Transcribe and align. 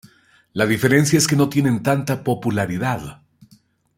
La 0.53 0.65
diferencia 0.65 1.19
es 1.19 1.27
que 1.27 1.35
no 1.35 1.47
tienen 1.47 1.83
tanta 1.83 2.23
popularidad. 2.23 3.21